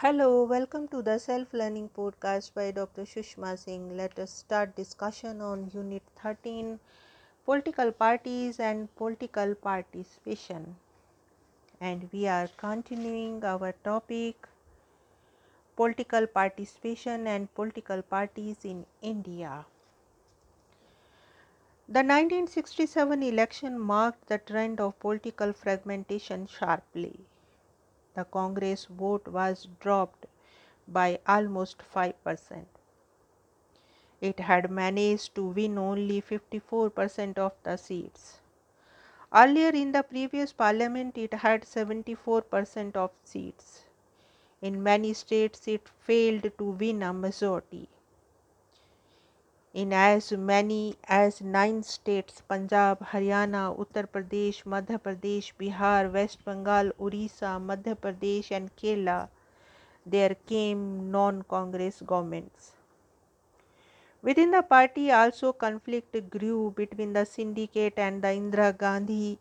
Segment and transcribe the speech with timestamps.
[0.00, 3.04] Hello, welcome to the self learning podcast by Dr.
[3.10, 3.96] Sushma Singh.
[3.96, 6.78] Let us start discussion on Unit 13
[7.46, 10.76] Political Parties and Political Participation.
[11.80, 14.46] And we are continuing our topic
[15.76, 19.64] Political Participation and Political Parties in India.
[21.88, 27.18] The 1967 election marked the trend of political fragmentation sharply
[28.16, 30.26] the Congress vote was dropped
[30.88, 32.66] by almost 5%.
[34.20, 38.40] It had managed to win only 54% of the seats.
[39.32, 43.84] Earlier in the previous parliament, it had 74% of seats.
[44.62, 47.88] In many states, it failed to win a majority.
[49.80, 56.92] In as many as nine states Punjab, Haryana, Uttar Pradesh, Madhya Pradesh, Bihar, West Bengal,
[56.98, 59.28] Orissa, Madhya Pradesh, and Kerala,
[60.06, 62.72] there came non Congress governments.
[64.22, 69.38] Within the party, also conflict grew between the syndicate and the Indira Gandhi,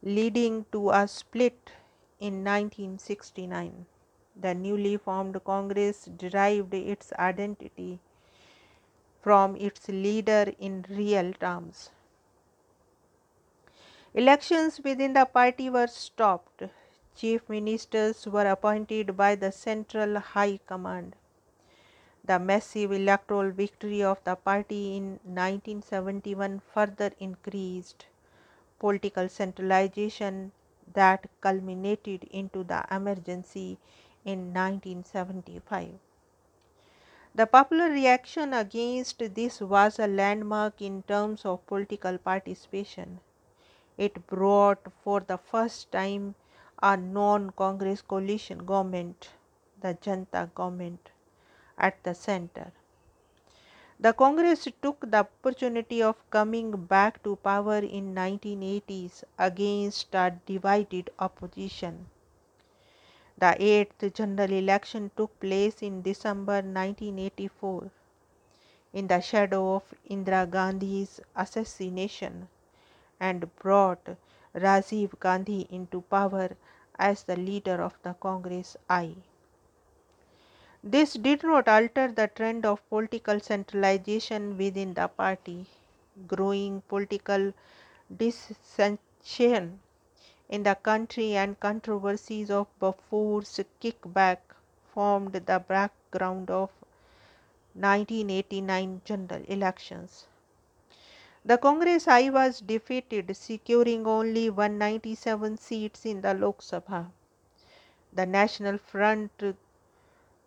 [0.00, 1.72] leading to a split
[2.20, 3.86] in 1969.
[4.40, 7.98] The newly formed Congress derived its identity
[9.22, 11.90] from its leader in real terms.
[14.14, 16.64] Elections within the party were stopped.
[17.14, 21.16] Chief ministers were appointed by the Central High Command.
[22.24, 28.06] The massive electoral victory of the party in 1971 further increased
[28.78, 30.52] political centralization
[30.92, 33.78] that culminated into the emergency
[34.24, 35.98] in 1975.
[37.34, 43.20] The popular reaction against this was a landmark in terms of political participation.
[43.96, 46.34] It brought for the first time
[46.82, 49.30] a non Congress coalition government,
[49.80, 51.10] the Janta government,
[51.78, 52.72] at the center.
[53.98, 61.08] The Congress took the opportunity of coming back to power in 1980s against a divided
[61.18, 62.08] opposition.
[63.38, 67.90] The eighth general election took place in December 1984
[68.92, 72.48] in the shadow of Indira Gandhi's assassination
[73.18, 74.16] and brought
[74.54, 76.56] Rajiv Gandhi into power
[76.98, 79.16] as the leader of the Congress I.
[80.84, 85.66] This did not alter the trend of political centralization within the party.
[86.26, 87.54] Growing political
[88.14, 89.80] dissension
[90.48, 94.38] in the country and controversies of Bofors kickback
[94.92, 96.70] formed the background of
[97.74, 100.26] 1989 general elections.
[101.44, 107.10] The Congress I was defeated, securing only 197 seats in the Lok Sabha.
[108.12, 109.56] The National Front,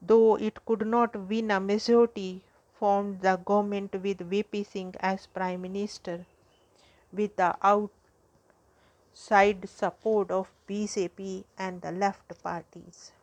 [0.01, 2.44] though it could not win a majority,
[2.79, 6.25] formed the government with VP Singh as Prime Minister,
[7.12, 7.91] with the out
[9.16, 13.14] side support of BJP and the left parties.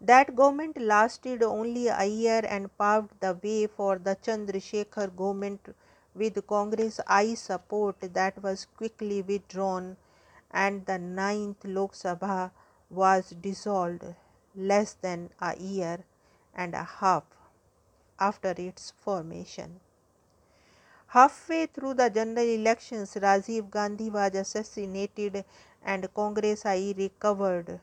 [0.00, 5.74] That government lasted only a year and paved the way for the Chandrasekhar government
[6.12, 9.96] with Congress I support that was quickly withdrawn
[10.50, 12.50] and the ninth Lok Sabha
[12.90, 14.04] was dissolved
[14.56, 16.04] less than a year
[16.52, 17.24] and a half
[18.18, 19.80] after its formation.
[21.12, 25.44] Halfway through the general elections, Rajiv Gandhi was assassinated
[25.84, 27.80] and Congress I recovered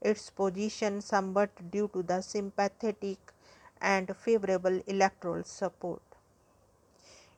[0.00, 3.18] its position somewhat due to the sympathetic
[3.80, 6.00] and favorable electoral support.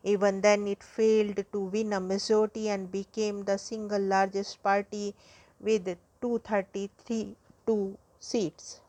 [0.05, 5.15] Even then, it failed to win a majority and became the single largest party
[5.61, 5.87] with
[6.21, 8.83] 233 two seats.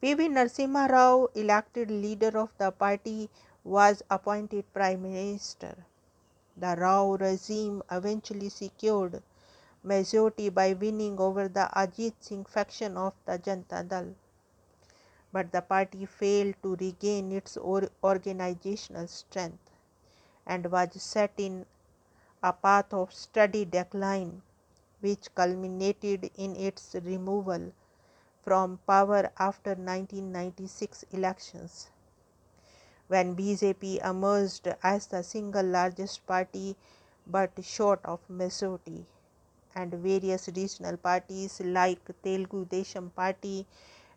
[0.00, 0.28] P.V.
[0.28, 3.28] Narasimha Rao, elected leader of the party,
[3.68, 5.84] was appointed Prime Minister.
[6.56, 9.22] The Rao regime eventually secured
[9.82, 14.14] majority by winning over the Ajit Singh faction of the Janata Dal.
[15.32, 19.70] But the party failed to regain its or organizational strength
[20.46, 21.66] and was set in
[22.42, 24.40] a path of steady decline,
[25.00, 27.72] which culminated in its removal
[28.42, 31.90] from power after 1996 elections
[33.08, 36.76] when BJP emerged as the single largest party
[37.26, 39.06] but short of majority,
[39.74, 43.66] and various regional parties like Telugu Desam Party,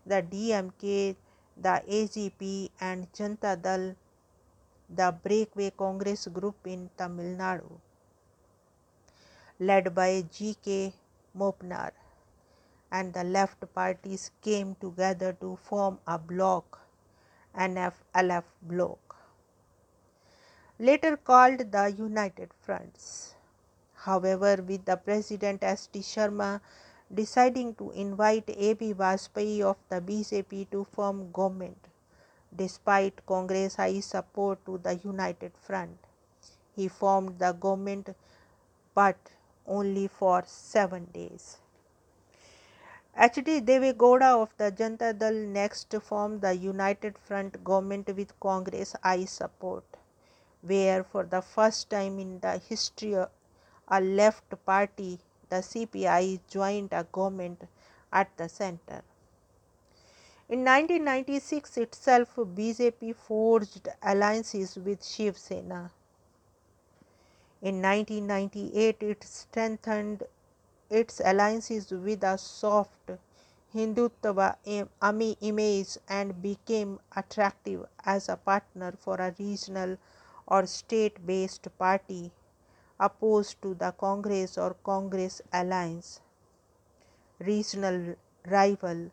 [0.06, 1.16] the DMK,
[1.58, 3.96] the AGP, and Janata Dal,
[4.90, 7.80] the breakaway Congress group in Tamil Nadu,
[9.60, 10.94] led by G.K.
[11.38, 11.92] Moopanar.
[12.92, 16.81] and the left parties came together to form a bloc,
[17.58, 19.16] NF-LF bloc,
[20.80, 23.36] later called the United Fronts.
[23.94, 26.00] However, with the President S.D.
[26.00, 26.62] Sharma
[27.14, 28.94] deciding to invite A.B.
[28.94, 31.88] Vajpayee of the BJP to form government,
[32.56, 35.98] despite Congress I support to the United Front.
[36.76, 38.10] He formed the government
[38.96, 39.18] but
[39.66, 41.61] only for seven days.
[43.24, 43.62] H.D.
[43.62, 49.84] Devegowda of the Janata Dal next formed the United Front government with Congress I support,
[50.64, 55.20] where for the first time in the history a left party,
[55.50, 57.62] the CPI, joined a government
[58.12, 59.04] at the center.
[60.50, 65.92] In 1996 itself, BJP forged alliances with Shiv Sena.
[67.62, 70.24] In 1998, it strengthened
[70.92, 73.12] its alliances with a soft
[73.74, 74.58] Hindutva
[75.42, 79.98] image and became attractive as a partner for a regional
[80.46, 82.34] or state based party
[83.00, 86.20] opposed to the Congress or Congress alliance.
[87.40, 88.16] Regional
[88.46, 89.12] rival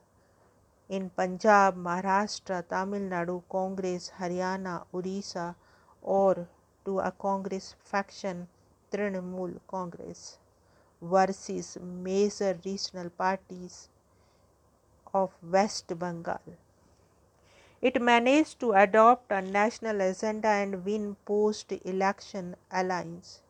[0.89, 5.55] in Punjab, Maharashtra, Tamil Nadu, Congress, Haryana, Orissa,
[6.03, 6.49] or
[6.85, 8.49] to a Congress faction,
[8.91, 10.39] Trinamool Congress
[11.01, 13.89] versus major regional parties
[15.15, 16.41] of West Bengal.
[17.81, 23.41] It managed to adopt a national agenda and win post election alliance,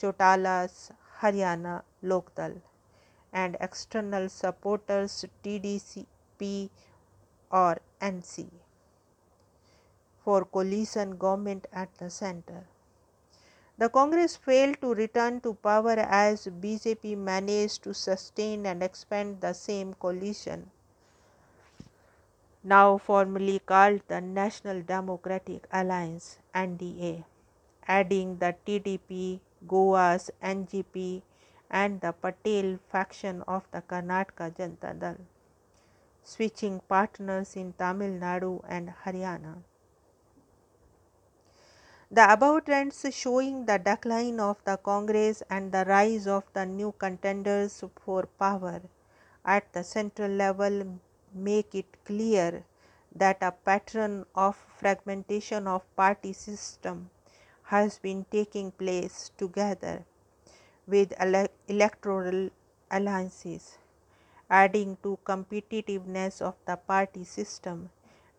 [0.00, 2.60] Chautala's Haryana Lokdal,
[3.32, 6.70] and external supporters TDCP
[7.50, 8.50] or NC
[10.24, 12.66] for coalition government at the center.
[13.78, 19.52] The Congress failed to return to power as BJP managed to sustain and expand the
[19.52, 20.70] same coalition,
[22.64, 27.24] now formally called the National Democratic Alliance NDA,
[27.86, 31.20] adding the TDP, Goa's MGP,
[31.70, 35.16] and the Patel faction of the Karnataka Janata Dal,
[36.24, 39.56] switching partners in Tamil Nadu and Haryana.
[42.08, 46.92] The above trends showing the decline of the Congress and the rise of the new
[46.92, 48.80] contenders for power
[49.44, 51.00] at the central level
[51.34, 52.64] make it clear
[53.14, 57.10] that a pattern of fragmentation of party system
[57.64, 60.04] has been taking place together
[60.86, 62.50] with ele electoral
[62.88, 63.78] alliances,
[64.48, 67.90] adding to competitiveness of the party system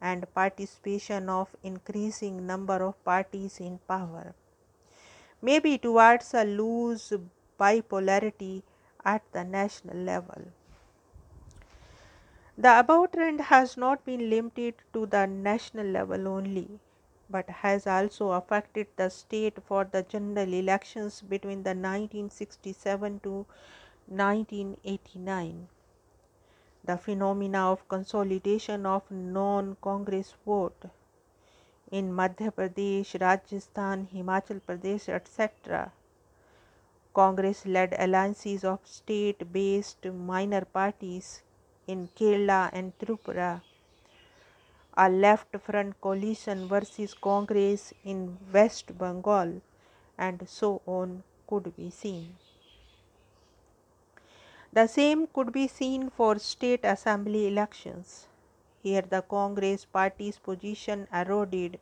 [0.01, 4.35] and participation of increasing number of parties in power,
[5.41, 7.13] maybe towards a loose
[7.59, 8.63] bipolarity
[9.03, 10.51] at the national level.
[12.57, 16.79] The above trend has not been limited to the national level only,
[17.29, 23.45] but has also affected the state for the general elections between the 1967 to
[24.07, 25.67] 1989
[26.87, 30.85] the phenomena of consolidation of non-Congress vote
[31.91, 35.91] in Madhya Pradesh, Rajasthan, Himachal Pradesh, etc.
[37.13, 41.41] Congress-led alliances of state-based minor parties
[41.87, 43.61] in Kerala and Tripura,
[44.97, 49.61] a left front coalition versus Congress in West Bengal,
[50.17, 52.35] and so on could be seen.
[54.77, 58.27] The same could be seen for state assembly elections.
[58.83, 61.79] Here the Congress party's position eroded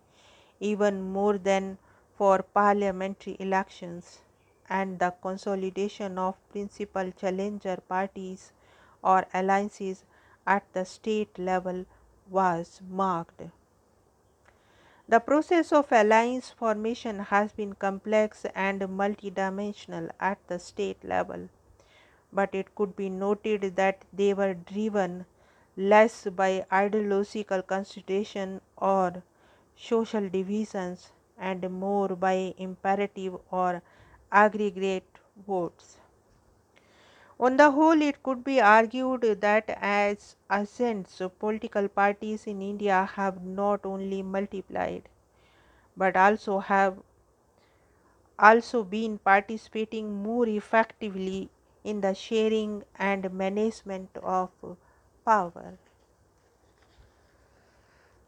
[0.62, 1.78] even more than
[2.18, 4.22] for parliamentary elections
[4.70, 8.54] and the consolidation of principal challenger parties
[9.04, 10.06] or alliances
[10.48, 11.86] at the state level
[12.30, 13.42] was marked.
[15.10, 21.50] The process of alliance formation has been complex and multidimensional at the state level
[22.36, 25.26] but it could be noted that they were driven
[25.78, 29.24] less by ideological consideration or
[29.76, 33.82] social divisions and more by imperative or
[34.32, 35.98] aggregate votes.
[37.40, 43.42] On the whole, it could be argued that as ascents, political parties in India have
[43.44, 45.08] not only multiplied
[45.98, 46.98] but also have
[48.40, 51.50] also been participating more effectively
[51.86, 54.50] in the sharing and management of
[55.24, 55.78] power.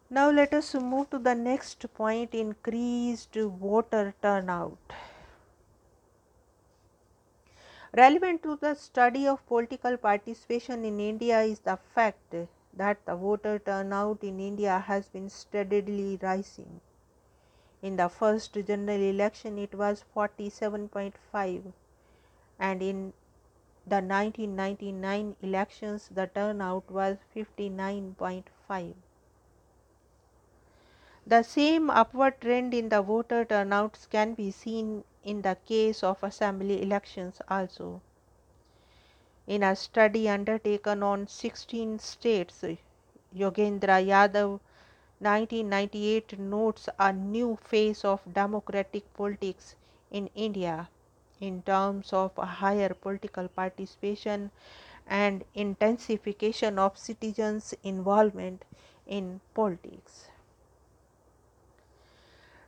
[0.10, 4.94] Now let us move to the next point increased voter turnout.
[7.96, 12.36] Relevant to the study of political participation in India is the fact
[12.74, 16.80] that the voter turnout in India has been steadily rising.
[17.82, 21.74] In the first general election, it was 47.5,
[22.60, 23.14] and in
[23.90, 28.94] the 1999 elections, the turnout was 59.5.
[31.26, 36.22] The same upward trend in the voter turnouts can be seen in the case of
[36.22, 38.02] assembly elections also.
[39.48, 42.66] In a study undertaken on 16 states,
[43.34, 44.60] Yogendra Yadav
[45.20, 49.76] 1998 notes a new phase of democratic politics
[50.12, 50.90] in India
[51.40, 54.52] in terms of a higher political participation
[55.08, 58.66] and intensification of citizens' involvement
[59.06, 60.28] in politics.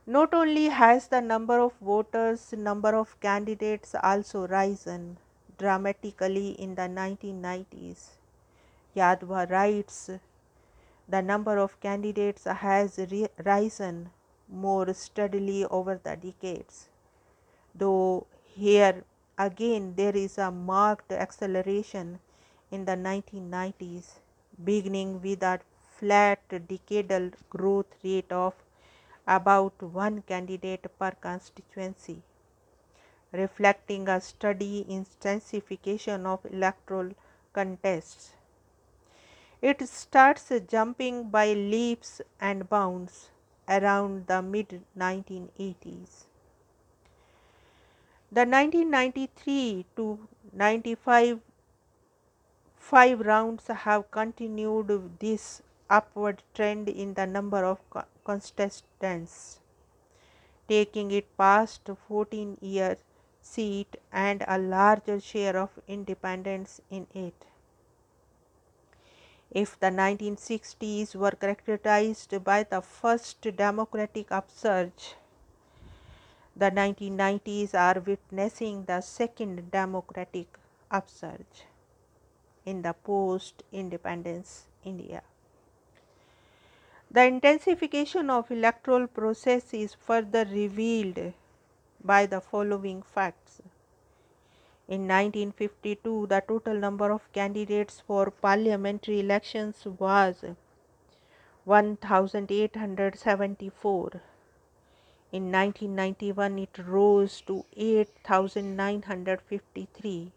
[0.06, 5.18] Not only has the number of voters, number of candidates also risen
[5.58, 8.16] dramatically in the 1990s.
[8.96, 10.10] Yadav writes,
[11.08, 12.98] the number of candidates has
[13.44, 14.10] risen
[14.48, 16.88] more steadily over the decades,
[17.74, 19.04] though here
[19.38, 22.18] again there is a marked acceleration
[22.70, 24.20] in the 1990s,
[24.64, 25.60] beginning with a
[25.98, 28.54] flat decadal growth rate of
[29.26, 32.22] about one candidate per constituency,
[33.32, 37.12] reflecting a steady intensification of electoral
[37.52, 38.32] contests.
[39.62, 43.30] It starts jumping by leaps and bounds
[43.68, 46.29] around the mid 1980s.
[48.32, 51.40] The 1993 to 95
[52.76, 57.80] five rounds have continued this upward trend in the number of
[58.24, 59.58] contestants,
[60.68, 62.98] taking it past 14 year
[63.42, 67.46] seat and a larger share of independents in it.
[69.50, 75.16] If the 1960s were characterized by the first democratic upsurge,
[76.56, 80.58] the 1990s are witnessing the second democratic
[80.90, 81.64] upsurge
[82.66, 85.22] in the post independence India.
[87.10, 91.32] The intensification of electoral process is further revealed
[92.04, 93.62] by the following facts.
[94.88, 100.44] In 1952, the total number of candidates for parliamentary elections was
[101.64, 104.20] 1874.
[105.32, 110.32] In 1991, it rose to 8953